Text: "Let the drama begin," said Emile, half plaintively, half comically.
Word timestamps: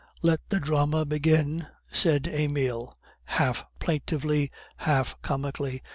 "Let 0.23 0.39
the 0.49 0.59
drama 0.59 1.05
begin," 1.05 1.67
said 1.91 2.25
Emile, 2.27 2.97
half 3.25 3.63
plaintively, 3.77 4.49
half 4.77 5.13
comically. 5.21 5.83